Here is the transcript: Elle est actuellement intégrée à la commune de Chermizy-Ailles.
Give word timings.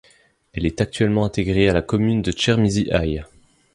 Elle 0.53 0.65
est 0.65 0.81
actuellement 0.81 1.25
intégrée 1.25 1.69
à 1.69 1.73
la 1.73 1.83
commune 1.83 2.23
de 2.23 2.31
Chermizy-Ailles. 2.35 3.23